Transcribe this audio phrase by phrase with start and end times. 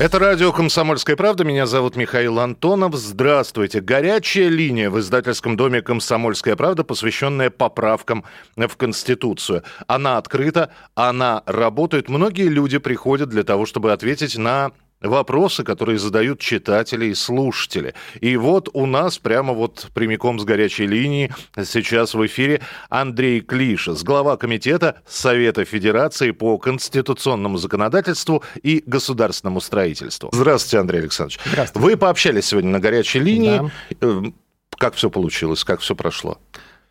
[0.00, 1.42] Это радио «Комсомольская правда».
[1.42, 2.94] Меня зовут Михаил Антонов.
[2.94, 3.80] Здравствуйте.
[3.80, 8.24] Горячая линия в издательском доме «Комсомольская правда», посвященная поправкам
[8.56, 9.64] в Конституцию.
[9.88, 12.08] Она открыта, она работает.
[12.08, 17.94] Многие люди приходят для того, чтобы ответить на вопросы, которые задают читатели и слушатели.
[18.20, 21.32] И вот у нас прямо вот прямиком с горячей линии
[21.64, 30.30] сейчас в эфире Андрей Клишес, глава комитета Совета Федерации по конституционному законодательству и государственному строительству.
[30.32, 31.40] Здравствуйте, Андрей Александрович.
[31.44, 31.86] Здравствуйте.
[31.86, 33.70] Вы пообщались сегодня на горячей линии.
[34.00, 34.32] Да.
[34.76, 36.38] Как все получилось, как все прошло?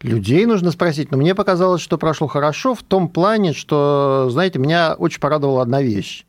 [0.02, 4.94] Людей нужно спросить, но мне показалось, что прошло хорошо в том плане, что, знаете, меня
[4.94, 6.26] очень порадовала одна вещь.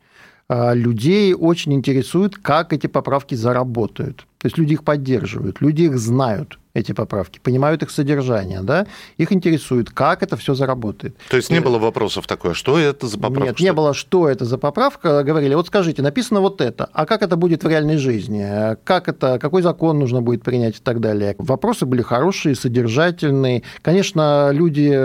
[0.49, 4.25] А, людей очень интересует, как эти поправки заработают.
[4.39, 9.31] То есть люди их поддерживают, люди их знают, эти поправки, понимают их содержание, да, их
[9.31, 11.15] интересует, как это все заработает.
[11.29, 13.43] То есть не было вопросов такое, что это за поправка?
[13.43, 15.23] Нет, не было, что это за поправка.
[15.23, 18.75] Говорили, вот скажите, написано вот это, а как это будет в реальной жизни?
[18.85, 21.35] Как это, какой закон нужно будет принять и так далее?
[21.37, 23.61] Вопросы были хорошие, содержательные.
[23.83, 24.97] Конечно, люди,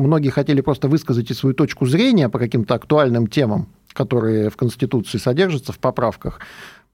[0.00, 5.18] многие хотели просто высказать и свою точку зрения по каким-то актуальным темам, которые в Конституции
[5.18, 6.40] содержатся, в поправках,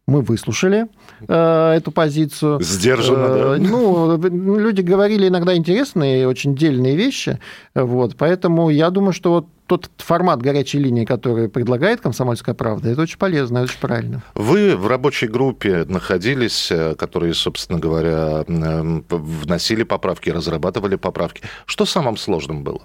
[0.07, 0.87] мы выслушали
[1.27, 2.61] э, эту позицию.
[2.61, 3.69] Сдержанно, э, да?
[3.69, 7.39] Ну, люди говорили иногда интересные, очень дельные вещи,
[7.75, 13.01] вот, поэтому я думаю, что вот тот формат горячей линии, который предлагает «Комсомольская правда», это
[13.01, 14.23] очень полезно, очень правильно.
[14.35, 21.43] Вы в рабочей группе находились, э, которые, собственно говоря, э, вносили поправки, разрабатывали поправки.
[21.65, 22.83] Что самым сложным было?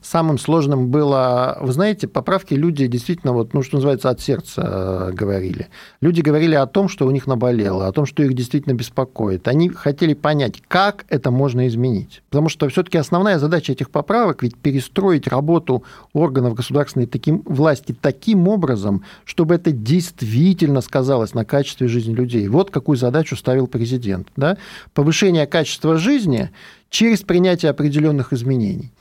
[0.00, 5.12] Самым сложным было, вы знаете, поправки люди действительно, вот, ну, что называется, от сердца э,
[5.12, 5.68] говорили.
[6.00, 9.48] Люди говорили о том, что у них наболело, о том, что их действительно беспокоит.
[9.48, 12.22] Они хотели понять, как это можно изменить.
[12.30, 18.48] Потому что все-таки основная задача этих поправок ведь перестроить работу органов государственной таким, власти таким
[18.48, 22.48] образом, чтобы это действительно сказалось на качестве жизни людей.
[22.48, 24.28] Вот какую задачу ставил президент.
[24.36, 24.56] Да?
[24.94, 26.50] Повышение качества жизни
[26.90, 28.92] через принятие определенных изменений.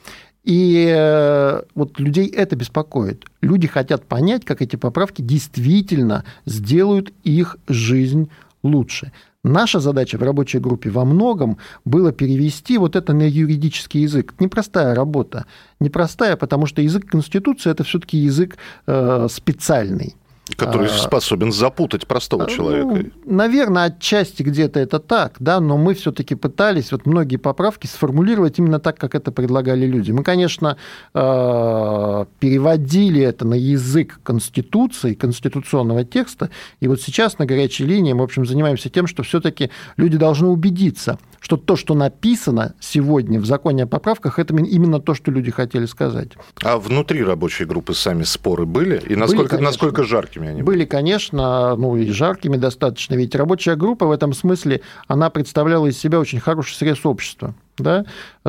[0.44, 3.26] И э, вот людей это беспокоит.
[3.42, 8.30] Люди хотят понять, как эти поправки действительно сделают их жизнь
[8.64, 9.12] лучше.
[9.44, 14.36] Наша задача в рабочей группе во многом было перевести вот это на юридический язык.
[14.40, 15.46] Непростая работа.
[15.80, 20.16] Непростая, потому что язык Конституции– это все-таки язык э, специальный.
[20.56, 23.12] Который а, способен запутать простого ну, человека.
[23.26, 28.80] Наверное, отчасти где-то это так, да, но мы все-таки пытались вот многие поправки сформулировать именно
[28.80, 30.12] так, как это предлагали люди.
[30.12, 30.78] Мы, конечно,
[31.14, 38.22] а, переводили это на язык Конституции, конституционного текста, и вот сейчас на горячей линии мы,
[38.22, 43.46] в общем, занимаемся тем, что все-таки люди должны убедиться, что то, что написано сегодня в
[43.46, 46.30] законе о поправках, это именно то, что люди хотели сказать.
[46.64, 49.02] А внутри рабочей группы сами споры были?
[49.08, 50.22] И насколько, были, насколько жаркими?
[50.22, 50.78] жаркими они были?
[50.78, 53.16] Были, конечно, ну и жаркими достаточно.
[53.16, 58.06] Ведь рабочая группа в этом смысле, она представляла из себя очень хороший срез общества да,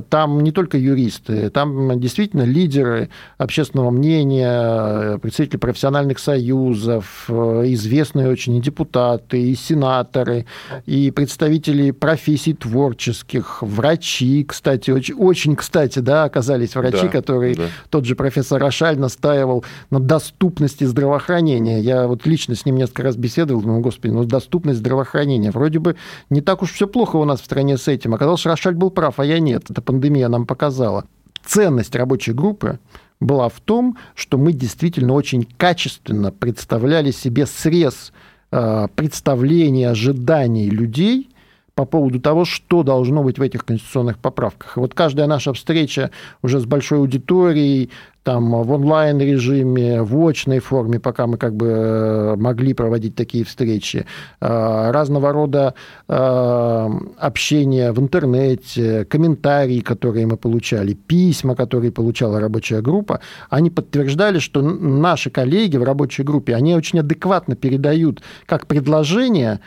[0.08, 8.60] там не только юристы, там действительно лидеры общественного мнения, представители профессиональных союзов, известные очень и
[8.60, 10.46] депутаты, и сенаторы,
[10.86, 17.64] и представители профессий творческих, врачи, кстати, очень, очень кстати, да, оказались врачи, да, которые да.
[17.90, 21.80] тот же профессор Рошаль настаивал на доступности здравоохранения.
[21.80, 25.50] Я вот лично с ним несколько раз беседовал, думаю, господи, ну доступность здравоохранения.
[25.50, 25.96] Вроде бы
[26.30, 28.14] не так уж все плохо у нас в стране с этим.
[28.14, 29.70] Оказалось, Рошаль был прав, а я нет.
[29.70, 31.04] Эта пандемия нам показала.
[31.44, 32.78] Ценность рабочей группы
[33.20, 38.12] была в том, что мы действительно очень качественно представляли себе срез
[38.50, 41.31] э, представлений, ожиданий людей
[41.74, 44.76] по поводу того, что должно быть в этих конституционных поправках.
[44.76, 46.10] И вот каждая наша встреча
[46.42, 47.90] уже с большой аудиторией,
[48.22, 54.06] там в онлайн-режиме, в очной форме, пока мы как бы э, могли проводить такие встречи,
[54.40, 55.74] э, разного рода
[56.08, 56.88] э,
[57.18, 63.20] общение в интернете, комментарии, которые мы получали, письма, которые получала рабочая группа,
[63.50, 69.60] они подтверждали, что наши коллеги в рабочей группе, они очень адекватно передают как предложения,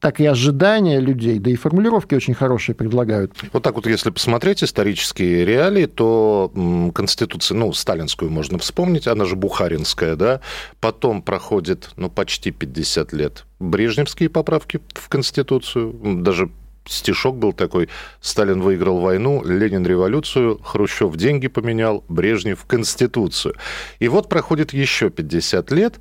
[0.00, 3.32] так и ожидания людей, да и формулировки очень хорошие предлагают.
[3.52, 6.52] Вот так вот, если посмотреть исторические реалии, то
[6.94, 10.40] Конституцию, ну, сталинскую можно вспомнить, она же бухаринская, да,
[10.80, 15.92] потом проходит, ну, почти 50 лет брежневские поправки в Конституцию,
[16.22, 16.50] даже
[16.86, 17.88] стишок был такой.
[18.20, 23.54] Сталин выиграл войну, Ленин революцию, Хрущев деньги поменял, Брежнев конституцию.
[23.98, 25.96] И вот проходит еще 50 лет,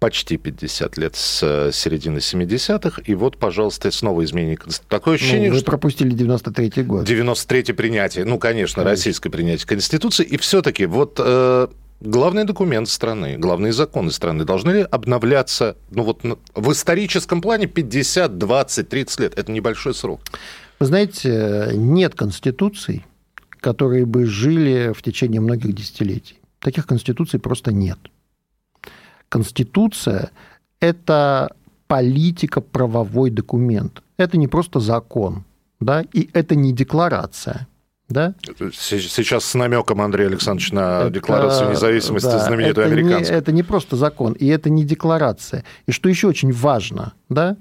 [0.00, 4.88] почти 50 лет с э, середины 70-х, и вот, пожалуйста, снова изменение Конституции.
[4.88, 5.70] Такое ну, ощущение, ну, вы что...
[5.70, 7.08] пропустили 93-й год.
[7.08, 11.68] 93-й принятие, ну, конечно, конечно, российское принятие Конституции, и все-таки вот э,
[12.00, 16.22] главный документ страны, главные законы страны должны ли обновляться, ну, вот
[16.54, 20.20] в историческом плане 50, 20, 30 лет, это небольшой срок.
[20.78, 23.04] Вы знаете, нет конституций,
[23.60, 26.40] которые бы жили в течение многих десятилетий.
[26.58, 27.98] Таких конституций просто нет.
[29.30, 30.32] Конституция–
[30.80, 31.54] это
[31.86, 34.02] политико-правовой документ.
[34.18, 35.44] Это не просто закон,
[35.80, 37.66] да, и это не декларация.
[38.08, 38.34] Да?
[38.72, 43.32] Сейчас с намеком, Андрей Александрович, на это, Декларацию независимости да, знаменитую это американскую.
[43.32, 45.64] Не, это не просто закон, и это не декларация.
[45.86, 47.56] И что еще очень важно, да,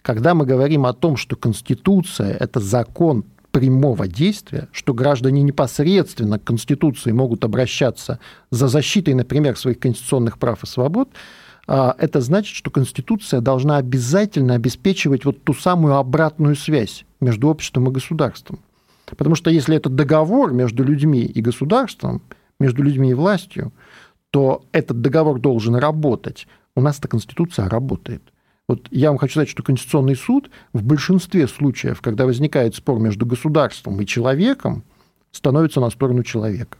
[0.00, 6.44] когда мы говорим о том, что Конституция– это закон прямого действия, что граждане непосредственно к
[6.44, 8.18] Конституции могут обращаться
[8.50, 11.10] за защитой, например, своих конституционных прав и свобод,
[11.66, 17.88] а, это значит, что Конституция должна обязательно обеспечивать вот ту самую обратную связь между обществом
[17.88, 18.60] и государством.
[19.06, 22.22] Потому что если это договор между людьми и государством,
[22.60, 23.72] между людьми и властью,
[24.30, 26.46] то этот договор должен работать.
[26.76, 28.22] У нас эта Конституция работает–
[28.70, 33.26] вот я вам хочу сказать, что Конституционный суд в большинстве случаев, когда возникает спор между
[33.26, 34.84] государством и человеком,
[35.32, 36.78] становится на сторону человека.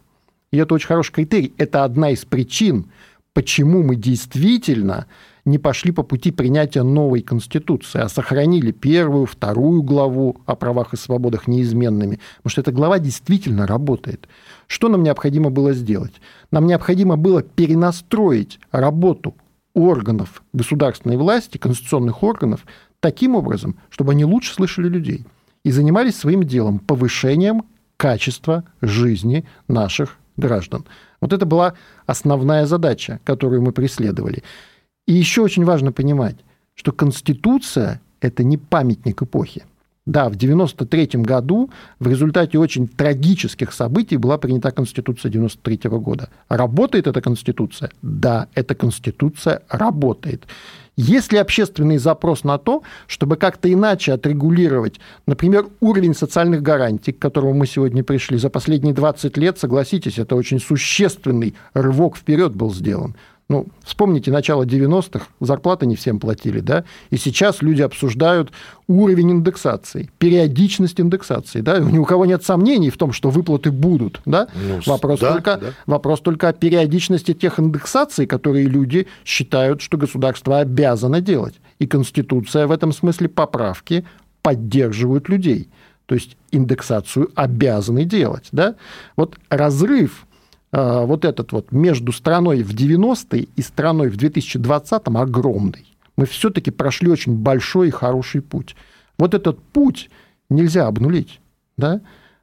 [0.53, 1.53] И это очень хороший критерий.
[1.59, 2.87] Это одна из причин,
[3.33, 5.07] почему мы действительно
[5.45, 10.97] не пошли по пути принятия новой Конституции, а сохранили первую, вторую главу о правах и
[10.97, 12.21] свободах неизменными.
[12.37, 14.29] Потому что эта глава действительно работает.
[14.69, 16.15] Что нам необходимо было сделать?
[16.53, 19.35] Нам необходимо было перенастроить работу
[19.75, 22.67] органов государственной власти, конституционных органов,
[23.01, 25.27] таким образом, чтобы они лучше слышали людей
[25.65, 27.65] и занимались своим делом, повышением
[27.97, 30.87] качества жизни наших граждан.
[31.21, 31.75] Вот это была
[32.07, 34.43] основная задача, которую мы преследовали.
[35.07, 36.37] И еще очень важно понимать,
[36.75, 39.65] что Конституция– это не памятник эпохи.
[40.06, 46.31] Да, в 1993 году в результате очень трагических событий была принята Конституция 1993 года.
[46.49, 47.91] Работает эта Конституция?
[48.00, 50.47] Да, эта Конституция работает.
[50.97, 57.19] Есть ли общественный запрос на то, чтобы как-то иначе отрегулировать, например, уровень социальных гарантий, к
[57.19, 58.38] которому мы сегодня пришли?
[58.38, 63.14] За последние 20 лет, согласитесь, это очень существенный рывок вперед был сделан.
[63.50, 68.52] Ну, вспомните начало 90-х, зарплаты не всем платили, да, и сейчас люди обсуждают
[68.87, 74.20] уровень индексации, периодичность индексации, да, ни у кого нет сомнений в том, что выплаты будут,
[74.25, 75.67] да, ну, вопрос, да, только, да.
[75.87, 82.69] вопрос только о периодичности тех индексаций, которые люди считают, что государство обязано делать, и Конституция
[82.69, 84.05] в этом смысле поправки
[84.43, 85.69] поддерживают людей,
[86.06, 88.76] то есть индексацию обязаны делать, да,
[89.17, 90.25] вот разрыв
[90.73, 95.97] вот этот вот между страной в 90-е и страной в 2020-м огромный.
[96.17, 98.77] Мы все-таки прошли очень большой и хороший путь.
[99.19, 100.11] Вот этот путь
[100.49, 101.41] нельзя обнулить.
[101.77, 102.01] Да?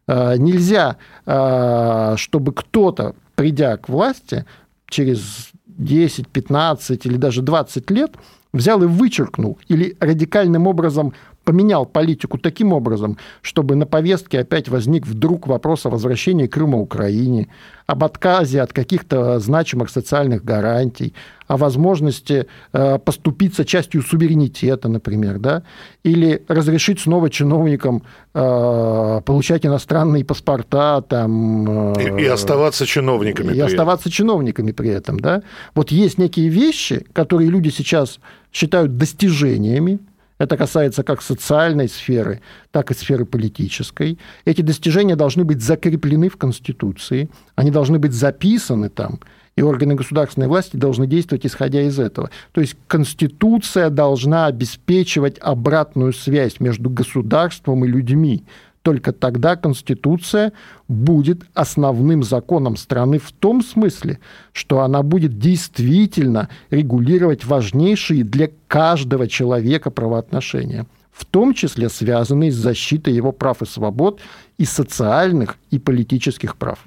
[0.07, 4.45] А, нельзя, а, чтобы кто-то, придя к власти
[4.89, 8.15] через 10, 15 или даже 20 лет,
[8.53, 11.13] взял и вычеркнул или радикальным образом
[11.47, 17.47] поменял политику таким образом, чтобы на повестке опять возник вдруг вопрос о возвращении Крыма Украине,
[17.85, 21.13] об отказе от каких-то значимых социальных гарантий,
[21.47, 25.63] о возможности э, поступиться частью суверенитета, например, да,
[26.03, 33.53] или разрешить снова чиновникам э, получать иностранные паспорта, там, э, и, и оставаться чиновниками.
[33.53, 34.17] И оставаться этом.
[34.17, 35.43] чиновниками при этом, да.
[35.75, 38.19] Вот есть некие вещи, которые люди сейчас
[38.51, 39.99] считают достижениями,
[40.37, 42.41] это касается как социальной сферы,
[42.71, 44.19] так и сферы политической.
[44.45, 49.19] Эти достижения должны быть закреплены в Конституции, они должны быть записаны там,
[49.55, 52.29] и органы государственной власти должны действовать исходя из этого.
[52.51, 58.43] То есть Конституция должна обеспечивать обратную связь между государством и людьми.
[58.87, 60.53] Только тогда Конституция
[60.87, 64.19] будет основным законом страны в том смысле,
[64.53, 72.55] что она будет действительно регулировать важнейшие для каждого человека правоотношения в том числе связанные с
[72.55, 74.21] защитой его прав и свобод
[74.57, 76.79] и социальных, и политических прав.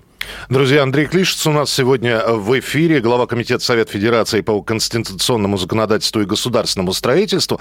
[0.48, 6.22] Друзья, Андрей Клишец у нас сегодня в эфире, глава Комитета Совет Федерации по конституционному законодательству
[6.22, 7.60] и государственному строительству.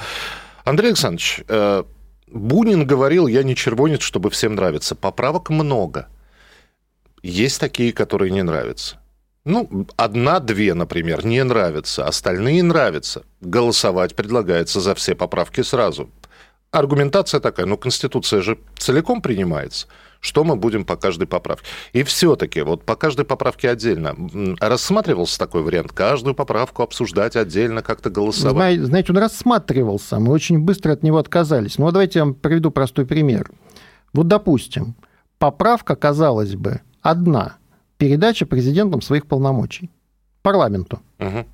[0.63, 1.83] Андрей Александрович, э,
[2.31, 4.95] Бунин говорил, я не червонец, чтобы всем нравиться.
[4.95, 6.07] Поправок много.
[7.21, 8.97] Есть такие, которые не нравятся.
[9.45, 13.23] Ну, одна-две, например, не нравятся, остальные нравятся.
[13.41, 16.09] Голосовать предлагается за все поправки сразу.
[16.71, 19.87] Аргументация такая, ну, Конституция же целиком принимается.
[20.21, 21.65] Что мы будем по каждой поправке?
[21.93, 24.15] И все-таки вот по каждой поправке отдельно
[24.59, 25.93] рассматривался такой вариант?
[25.93, 28.81] Каждую поправку обсуждать отдельно, как-то голосовать?
[28.81, 31.77] Знаете, он рассматривался, мы очень быстро от него отказались.
[31.77, 33.49] Ну, давайте я вам приведу простой пример.
[34.11, 34.95] Вот, допустим,
[35.37, 37.55] поправка, казалось бы, одна.
[37.97, 39.89] Передача президентом своих полномочий
[40.41, 40.99] парламенту.
[41.19, 41.45] Угу.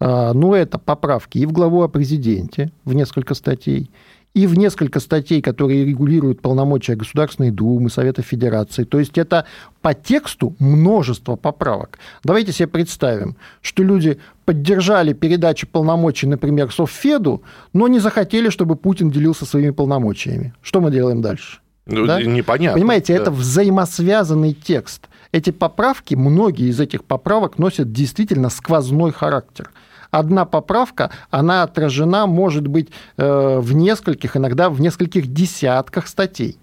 [0.00, 3.90] Ну, это поправки и в главу о президенте в несколько статей,
[4.34, 8.84] и в несколько статей, которые регулируют полномочия Государственной Думы, Совета Федерации.
[8.84, 9.44] То есть это
[9.82, 11.98] по тексту множество поправок.
[12.24, 19.10] Давайте себе представим, что люди поддержали передачу полномочий, например, Совфеду, но не захотели, чтобы Путин
[19.10, 20.54] делился своими полномочиями.
[20.62, 21.58] Что мы делаем дальше?
[21.86, 22.22] Ну, да?
[22.22, 22.78] Непонятно.
[22.78, 23.22] Понимаете, да.
[23.22, 25.08] это взаимосвязанный текст.
[25.32, 29.70] Эти поправки, многие из этих поправок носят действительно сквозной характер
[30.12, 36.58] одна поправка, она отражена, может быть, э, в нескольких, иногда в нескольких десятках статей.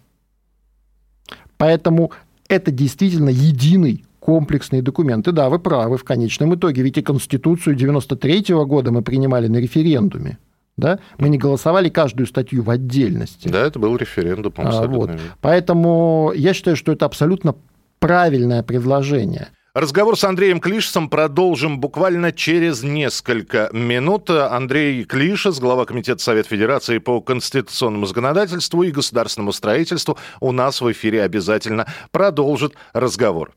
[1.58, 2.12] Поэтому
[2.48, 5.32] это действительно единый комплексные документы.
[5.32, 9.58] Да, вы правы в конечном итоге, ведь и Конституцию 93 -го года мы принимали на
[9.58, 10.38] референдуме.
[10.78, 11.00] Да?
[11.18, 13.50] Мы не голосовали каждую статью в отдельности.
[13.50, 14.54] Да, это был референдум.
[14.58, 15.12] А, вот.
[15.42, 17.56] Поэтому я считаю, что это абсолютно
[18.00, 19.50] правильное предложение.
[19.76, 24.32] Разговор с Андреем Клишесом продолжим буквально через несколько минут.
[24.32, 30.92] Андрей Клишес, глава Комитета Совета Федерации по конституционному законодательству и государственному строительству, у нас в
[30.92, 33.52] эфире обязательно продолжит разговор.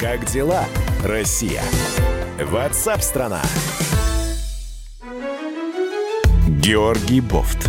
[0.00, 0.64] Как дела,
[1.04, 1.62] Россия?
[2.40, 3.42] Ватсап-страна!
[6.60, 7.68] Георгий Бофт.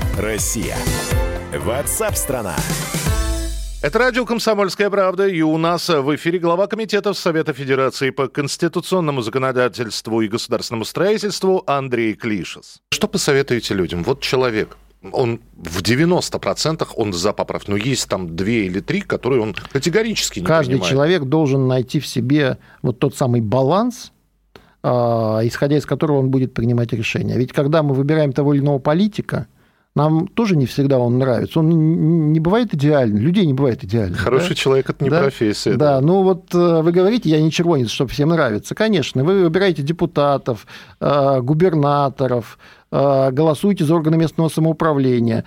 [0.17, 0.75] Россия?
[1.57, 2.55] Ватсап-страна!
[3.81, 9.21] Это радио «Комсомольская правда», и у нас в эфире глава комитета Совета Федерации по конституционному
[9.21, 12.81] законодательству и государственному строительству Андрей Клишес.
[12.91, 14.03] Что посоветуете людям?
[14.03, 14.77] Вот человек,
[15.11, 20.41] он в 90% он за поправку, но есть там две или три, которые он категорически
[20.41, 20.91] не Каждый принимает.
[20.91, 24.11] человек должен найти в себе вот тот самый баланс,
[24.83, 27.37] а, исходя из которого он будет принимать решения.
[27.37, 29.47] Ведь когда мы выбираем того или иного политика–
[29.95, 31.59] нам тоже не всегда он нравится.
[31.59, 33.17] Он не бывает идеален.
[33.17, 34.15] Людей не бывает идеально.
[34.17, 34.55] Хороший да?
[34.55, 35.21] человек– это не да?
[35.21, 35.71] профессия.
[35.71, 35.77] Да.
[35.77, 38.73] да, ну вот э, вы говорите, я не червонец, чтобы всем нравится.
[38.73, 40.65] Конечно, вы выбираете депутатов,
[41.01, 42.57] э, губернаторов,
[42.91, 45.43] э, голосуете за органы местного самоуправления.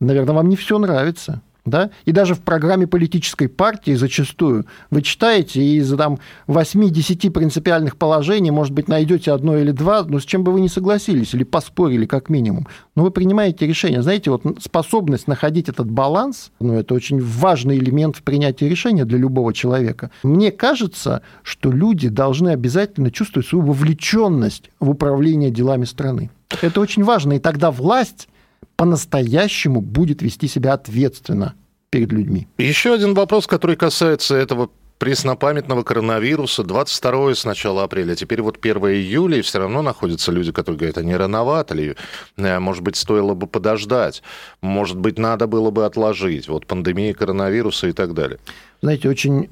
[0.00, 5.62] Наверное, вам не все нравится да, и даже в программе политической партии зачастую вы читаете
[5.62, 10.44] и из там 8-10 принципиальных положений, может быть, найдете одно или два, но с чем
[10.44, 12.66] бы вы не согласились или поспорили как минимум.
[12.94, 14.02] Но вы принимаете решение.
[14.02, 19.18] Знаете, вот способность находить этот баланс, ну, это очень важный элемент в принятии решения для
[19.18, 20.10] любого человека.
[20.22, 26.30] Мне кажется, что люди должны обязательно чувствовать свою вовлеченность в управление делами страны.
[26.62, 28.28] Это очень важно, и тогда власть
[28.76, 31.54] по-настоящему будет вести себя ответственно
[31.90, 32.46] перед людьми.
[32.58, 36.64] Еще один вопрос, который касается этого преснопамятного коронавируса.
[36.64, 40.98] 22 с начала апреля, теперь вот 1 июля, и все равно находятся люди, которые говорят,
[40.98, 41.94] а не рановато ли,
[42.36, 44.22] э, может быть, стоило бы подождать,
[44.60, 48.38] может быть, надо было бы отложить, вот пандемия коронавируса и так далее.
[48.82, 49.48] Знаете, очень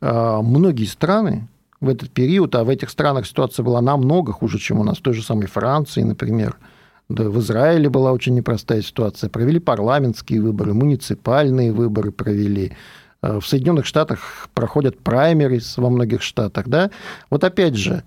[0.00, 1.48] э, многие страны
[1.80, 5.02] в этот период, а в этих странах ситуация была намного хуже, чем у нас, в
[5.02, 6.56] той же самой Франции, например,
[7.10, 9.28] да, в Израиле была очень непростая ситуация.
[9.28, 12.72] Провели парламентские выборы, муниципальные выборы провели.
[13.20, 16.68] Э, в Соединенных Штатах проходят праймерис во многих штатах.
[16.68, 16.92] Да?
[17.28, 18.04] Вот опять же,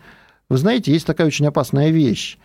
[0.47, 2.37] вы знаете, есть такая очень опасная вещь.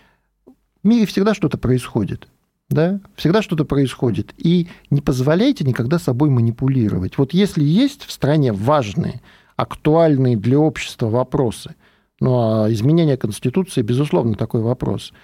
[0.83, 2.27] В мире всегда что-то происходит.
[2.69, 2.99] Да?
[3.15, 4.35] Всегда что-то происходит.
[4.37, 7.19] И не позволяйте никогда собой манипулировать.
[7.19, 9.23] Вот если есть в стране важные,
[9.55, 11.77] актуальные для общества вопросы,
[12.19, 15.13] ну, а изменение Конституции, безусловно, такой вопрос–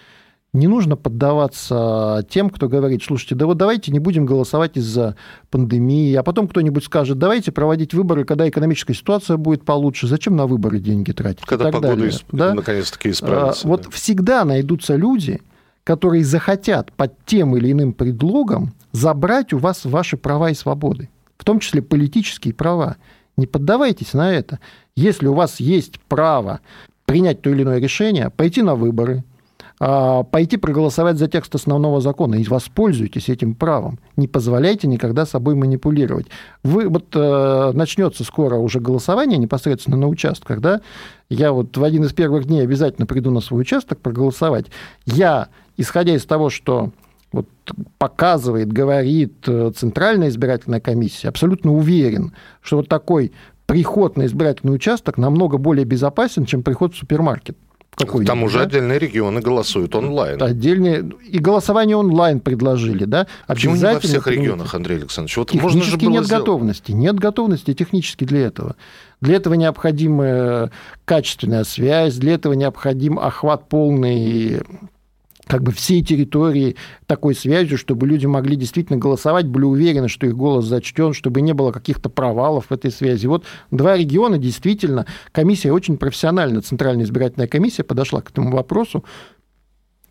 [0.55, 5.17] не нужно поддаваться тем, кто говорит, слушайте, да вот давайте не будем голосовать из-за
[5.51, 10.47] пандемии, а потом кто-нибудь скажет, давайте проводить выборы, когда экономическая ситуация будет получше, зачем на
[10.47, 11.45] выборы деньги тратить?
[11.45, 12.25] Когда погода исп...
[12.31, 12.55] да?
[12.55, 13.67] наконец-таки исправится.
[13.67, 15.43] А, вот всегда найдутся люди,
[15.83, 21.45] которые захотят под тем или иным предлогом забрать у вас ваши права и свободы, в
[21.45, 22.97] том числе политические права.
[23.37, 24.61] Не поддавайтесь на это.
[24.95, 26.61] Если у вас есть право
[27.07, 29.25] принять то или иное решение, пойти на выборы,
[29.78, 33.99] пойти проголосовать за текст основного закона и воспользуйтесь этим правом.
[34.16, 36.26] Не позволяйте никогда собой манипулировать.
[36.62, 40.81] Вы, вот э, начнется скоро уже голосование непосредственно на участках, да,
[41.28, 44.66] я вот в один из первых дней обязательно приду на свой участок проголосовать.
[45.07, 46.90] Я, исходя из того, что
[47.33, 47.49] вот
[47.99, 53.33] показывает, говорит э, Центральная избирательная комиссия, абсолютно уверен, что вот такой
[53.66, 57.57] приход на избирательный участок намного более безопасен, чем приход в супермаркет.
[57.97, 58.65] Там уже да?
[58.65, 60.43] отдельные регионы голосуют онлайн.
[60.43, 61.11] Отдельные.
[61.25, 63.27] И голосование онлайн предложили, да?
[63.47, 65.37] Почему не во всех регионах, Андрей Александрович?
[65.37, 66.43] Вот можно же было нет сделать.
[66.43, 66.93] готовности.
[66.93, 68.77] Нет готовности технически для этого.
[69.21, 70.71] Для этого необходима
[71.05, 74.63] качественная связь, для этого необходим охват полный
[75.47, 80.37] как бы всей территории такой связью, чтобы люди могли действительно голосовать, были уверены, что их
[80.37, 83.27] голос зачтен, чтобы не было каких-то провалов в этой связи.
[83.27, 89.05] Вот два региона действительно, комиссия очень профессионально, Центральная избирательная комиссия подошла к этому вопросу,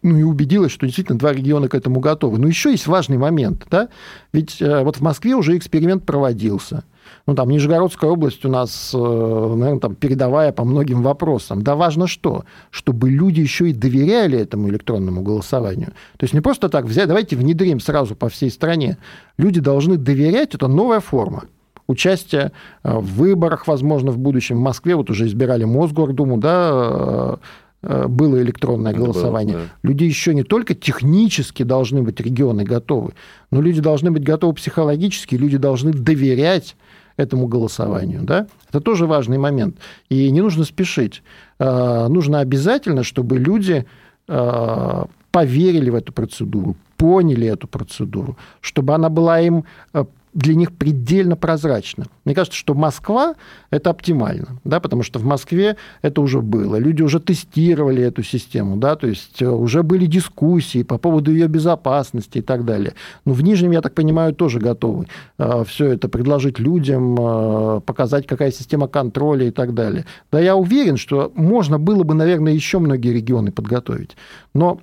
[0.02, 2.38] ну и убедилась, что действительно два региона к этому готовы.
[2.38, 3.90] Но еще есть важный момент, да,
[4.34, 6.84] ведь э, вот в Москве уже эксперимент проводился–
[7.25, 11.62] ну, там, Нижегородская область у нас, э, наверное, там, передовая по многим вопросам.
[11.62, 12.43] Да важно что?
[12.69, 15.93] Чтобы люди еще и доверяли этому электронному голосованию.
[16.17, 18.98] То есть не просто так взять, давайте внедрим сразу по всей стране.
[19.38, 21.43] Люди должны доверять, это новая форма
[21.88, 22.51] участия
[22.83, 24.57] э, в выборах, возможно, в будущем.
[24.57, 27.39] В Москве вот уже избирали Мосгордуму, да,
[27.81, 29.55] э, было электронное голосование.
[29.55, 29.89] Было, да.
[29.89, 33.13] Люди еще не только технически должны быть регионы готовы,
[33.51, 36.75] но люди должны быть готовы психологически, люди должны доверять
[37.17, 38.22] этому голосованию.
[38.24, 38.48] Да?
[38.70, 39.77] Это тоже важный момент.
[40.10, 41.24] И не нужно спешить.
[41.60, 43.86] А, нужно обязательно, чтобы люди
[44.27, 50.72] а, поверили в эту процедуру, поняли эту процедуру, чтобы она была им а, для них
[50.72, 52.06] предельно прозрачно.
[52.25, 53.36] Мне кажется, что Москва–
[53.70, 56.78] это оптимально, да, потому что в Москве это уже было.
[56.78, 61.48] Люди уже тестировали эту систему, да, то есть э, уже были дискуссии по поводу ее
[61.48, 62.94] безопасности и так далее.
[63.25, 68.25] Но в Нижнем, я так понимаю, тоже готовы э, все это предложить людям, э, показать,
[68.25, 70.05] какая система контроля и так далее.
[70.31, 74.18] Да, я уверен, что можно было бы, наверное, еще многие регионы подготовить.
[74.53, 74.79] Но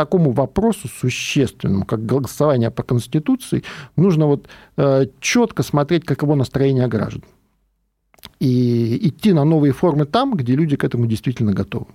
[0.00, 3.62] такому вопросу существенному, как голосование по Конституции,
[3.96, 7.22] нужно вот э, четко смотреть, каково настроение граждан.
[8.38, 11.86] И идти на новые формы там, где люди к этому действительно готовы.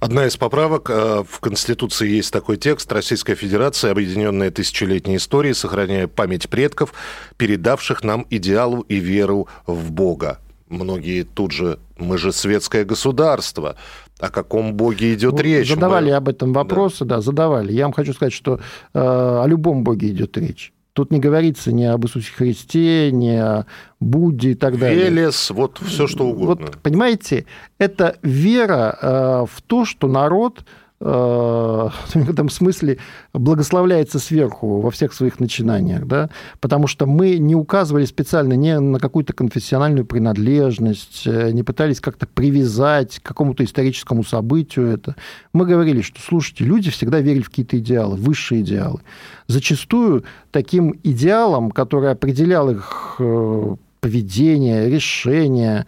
[0.00, 2.92] Одна из поправок э, в Конституции есть такой текст.
[2.92, 6.92] Российская Федерация, объединенная тысячелетней историей, сохраняя память предков,
[7.36, 10.40] передавших нам идеалу и веру в Бога.
[10.72, 13.76] Многие тут же, мы же светское государство,
[14.18, 15.68] о каком боге идет ну, речь?
[15.68, 16.16] Задавали Мы...
[16.16, 17.16] об этом вопросы, да.
[17.16, 17.72] да, задавали.
[17.72, 18.58] Я вам хочу сказать, что э,
[18.94, 20.72] о любом боге идет речь.
[20.94, 23.66] Тут не говорится ни об Иисусе Христе, ни о
[24.00, 25.10] Будде и так далее.
[25.10, 26.66] Велес, вот все что угодно.
[26.66, 27.44] Вот, понимаете,
[27.78, 30.64] это вера э, в то, что народ
[32.14, 32.98] в этом смысле
[33.32, 39.00] благословляется сверху во всех своих начинаниях, да, потому что мы не указывали специально не на
[39.00, 45.16] какую-то конфессиональную принадлежность, э, не пытались как-то привязать к какому-то историческому событию это.
[45.52, 49.00] Мы говорили, что, слушайте, люди всегда верили в какие-то идеалы, высшие идеалы.
[49.48, 55.86] Зачастую таким идеалом, который определял их э, поведение, решение,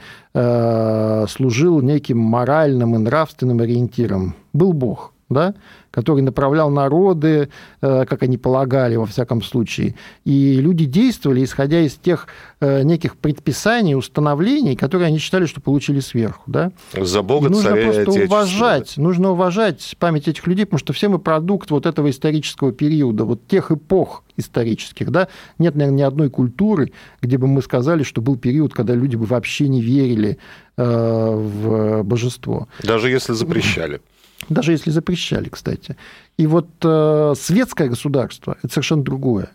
[1.28, 4.36] служил неким моральным и нравственным ориентиром.
[4.52, 5.54] Был Бог, да,
[5.94, 9.94] который направлял народы, э, как они полагали, во всяком случае.
[10.24, 12.26] И люди действовали, исходя из тех
[12.60, 16.42] э, неких предписаний, установлений, которые они считали, что получили сверху.
[16.46, 16.72] Да?
[17.00, 21.08] За Бога, и нужно царя просто уважать, нужно уважать память этих людей, потому что все
[21.08, 25.12] мы продукт вот этого исторического периода, вот тех эпох исторических.
[25.12, 25.28] Да?
[25.58, 26.92] Нет, наверное, ни одной культуры,
[27.22, 30.38] где бы мы сказали, что был период, когда люди бы вообще не верили
[30.76, 32.66] э, в божество.
[32.82, 34.00] Даже если запрещали
[34.48, 35.96] даже если запрещали, кстати.
[36.36, 39.50] И вот э, светское государство– это совершенно другое.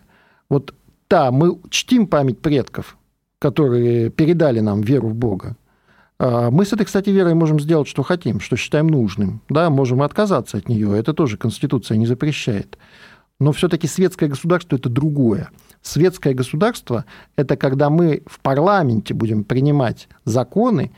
[0.48, 0.74] Вот
[1.08, 2.96] да, мы чтим память предков,
[3.38, 5.56] которые передали нам веру в Бога.
[6.18, 9.40] А мы с этой, кстати, верой можем сделать, что хотим, что считаем нужным.
[9.48, 12.78] Да, можем отказаться от нее, это тоже Конституция не запрещает.
[13.40, 15.50] Но все-таки светское государство– это другое.
[15.80, 20.92] Светское государство– это когда мы в парламенте будем принимать законы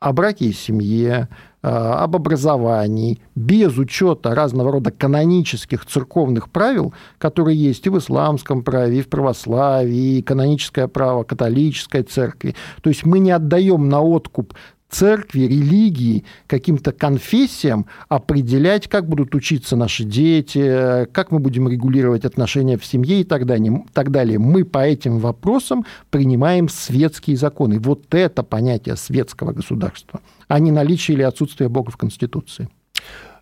[0.00, 1.28] о браке и семье,
[1.66, 9.00] об образовании, без учета разного рода канонических церковных правил, которые есть и в исламском праве,
[9.00, 12.54] и в православии, и каноническое право католической церкви.
[12.82, 14.54] То есть мы не отдаем на откуп
[14.88, 22.78] церкви, религии, каким-то конфессиям определять, как будут учиться наши дети, как мы будем регулировать отношения
[22.78, 23.84] в семье и так далее.
[23.92, 24.38] Так далее.
[24.38, 27.78] Мы по этим вопросам принимаем светские законы.
[27.78, 32.68] Вот это понятие светского государства, а не наличие или отсутствие Бога в Конституции.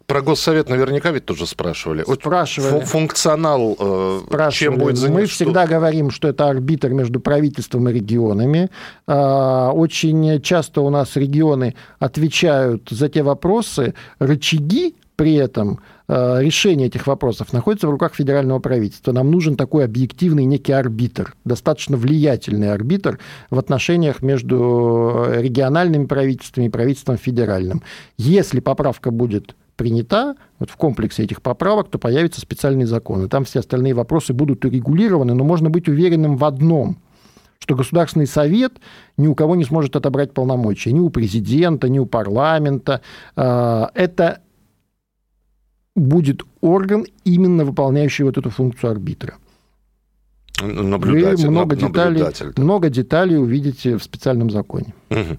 [0.07, 2.05] Про Госсовет наверняка ведь тоже спрашивали.
[2.05, 2.85] Спрашивали.
[2.85, 5.21] Функционал э, чем будет заниматься?
[5.21, 8.71] Мы всегда говорим, что это арбитр между правительством и регионами.
[9.07, 16.89] А, очень часто у нас регионы отвечают за те вопросы, рычаги при этом э, решение
[16.89, 19.13] этих вопросов находится в руках федерального правительства.
[19.13, 26.71] Нам нужен такой объективный некий арбитр, достаточно влиятельный арбитр в отношениях между региональными правительствами и
[26.71, 27.83] правительством федеральным.
[28.19, 33.25] Если поправка будет принята, вот в комплексе этих поправок, то появится специальный закон.
[33.25, 36.99] И там все остальные вопросы будут урегулированы, но можно быть уверенным в одном–
[37.65, 38.75] что Государственный Совет
[39.17, 43.01] ни у кого не сможет отобрать полномочия, ни у президента, ни у парламента.
[43.37, 44.43] Э, это
[45.97, 49.37] будет орган, именно выполняющий вот эту функцию арбитра.
[50.63, 52.25] Наблюдатель, Вы много деталей,
[52.57, 54.95] много деталей увидите в специальном законе.
[55.11, 55.39] Угу.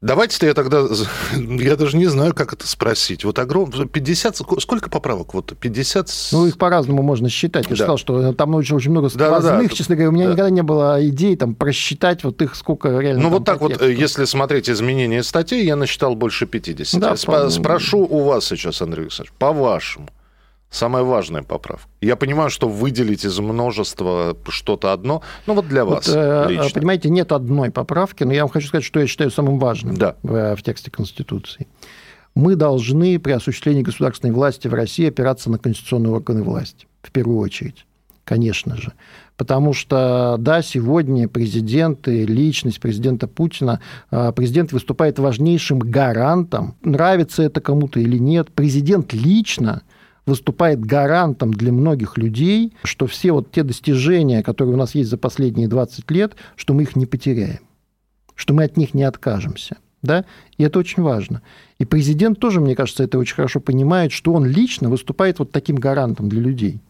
[0.00, 0.84] Давайте-то я тогда,
[1.36, 3.24] я даже не знаю, как это спросить.
[3.24, 5.34] Вот огром 50, сколько поправок?
[5.34, 6.08] Вот 50...
[6.32, 7.64] Ну, их по-разному можно считать.
[7.64, 7.76] Я да.
[7.76, 9.68] считал, что там очень, очень много сквозных, да, да, да.
[9.68, 10.10] честно говоря.
[10.10, 10.32] У меня да.
[10.32, 13.22] никогда не было идей там просчитать вот их сколько реально.
[13.22, 17.00] Ну, вот так вот, если смотреть изменения статей, я насчитал больше 50.
[17.00, 17.50] Да, Сп- по...
[17.50, 20.08] Спрошу у вас сейчас, Андрей Александрович, по-вашему,
[20.70, 21.88] Самая важная поправка.
[22.02, 26.80] Я понимаю, что выделить из множества что-то одно, но вот для вас вот, э, лично.
[26.80, 30.16] Понимаете, нет одной поправки, но я вам хочу сказать, что я считаю самым важным да.
[30.22, 31.66] в, в тексте Конституции.
[32.34, 37.38] Мы должны при осуществлении государственной власти в России опираться на конституционные органы власти, в первую
[37.38, 37.86] очередь,
[38.24, 38.92] конечно же.
[39.38, 47.42] Потому что, да, сегодня президент и личность президента Путина, э, президент выступает важнейшим гарантом, нравится
[47.42, 49.80] это кому-то или нет, президент лично–
[50.28, 55.18] выступает гарантом для многих людей, что все вот те достижения, которые у нас есть за
[55.18, 57.60] последние 20 лет, что мы их не потеряем,
[58.34, 59.78] что мы от них не откажемся.
[60.02, 60.24] Да?
[60.56, 61.42] И это очень важно.
[61.78, 65.76] И президент тоже, мне кажется, это очень хорошо понимает, что он лично выступает вот таким
[65.76, 66.80] гарантом для людей.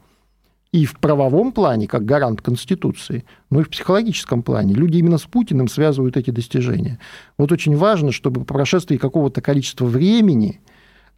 [0.70, 4.74] И в правовом плане, как гарант Конституции, но и в психологическом плане.
[4.74, 6.98] Люди именно с Путиным связывают эти достижения.
[7.38, 10.60] Вот очень важно, чтобы по прошествии какого-то количества времени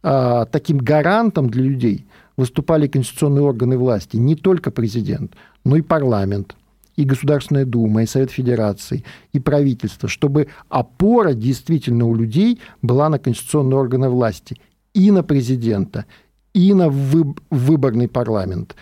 [0.01, 2.05] таким гарантом для людей
[2.37, 5.33] выступали конституционные органы власти, не только президент,
[5.63, 6.55] но и парламент,
[6.95, 13.19] и Государственная Дума, и Совет Федерации, и правительство, чтобы опора действительно у людей была на
[13.19, 14.57] конституционные органы власти,
[14.93, 16.05] и на президента,
[16.53, 18.75] и на выборный парламент,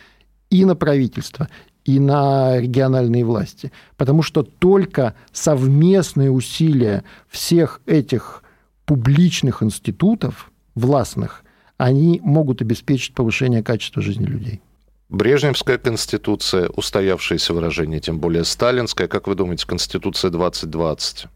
[0.50, 1.50] и на правительство,
[1.86, 3.72] и на региональные власти.
[3.98, 8.44] Потому что только совместные усилия всех этих
[8.86, 11.44] публичных институтов, властных,
[11.78, 14.62] они могут обеспечить повышение качества жизни людей.
[15.10, 19.08] Брежневская конституция, устоявшееся выражение, тем более сталинская.
[19.08, 21.28] Как вы думаете, конституция 2020?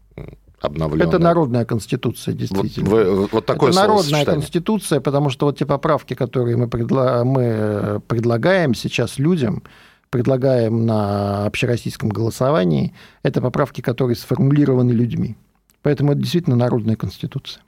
[0.64, 1.06] обновленная.
[1.06, 2.88] Это народная конституция, действительно.
[2.88, 7.22] Вот, вы, вот такое Это народная конституция, потому что вот те поправки, которые мы, предла
[7.24, 9.62] мы э, предлагаем сейчас людям,
[10.10, 15.36] предлагаем на общероссийском голосовании, это поправки, которые сформулированы людьми.
[15.82, 17.62] Поэтому это действительно народная конституция.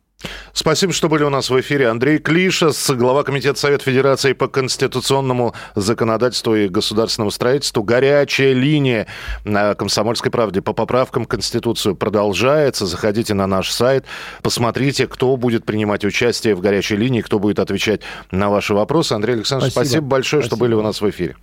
[0.53, 1.89] Спасибо, что были у нас в эфире.
[1.89, 7.83] Андрей Клишес, глава Комитета Совет Федерации по конституционному законодательству и государственному строительству.
[7.83, 9.07] Горячая линия
[9.45, 12.87] на «Комсомольской правде» по поправкам в Конституцию продолжается.
[12.87, 14.05] Заходите на наш сайт,
[14.43, 19.13] посмотрите, кто будет принимать участие в горячей линии, кто будет отвечать на ваши вопросы.
[19.13, 20.57] Андрей Александрович, спасибо, спасибо большое, спасибо.
[20.57, 21.37] что были у нас в эфире.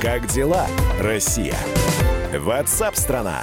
[0.00, 0.66] Как дела,
[1.00, 1.56] Россия?
[2.38, 3.42] Ватсап-страна!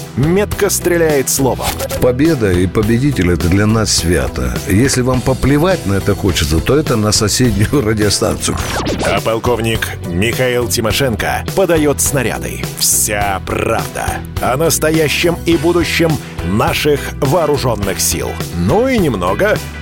[0.15, 1.67] метко стреляет словом.
[2.01, 4.57] Победа и победитель– это для нас свято.
[4.67, 8.57] Если вам поплевать на это хочется, то это на соседнюю радиостанцию.
[9.05, 12.61] А полковник Михаил Тимошенко подает снаряды.
[12.79, 14.05] Вся правда
[14.41, 16.11] о настоящем и будущем
[16.45, 18.29] наших вооруженных сил.
[18.55, 19.57] Ну и немного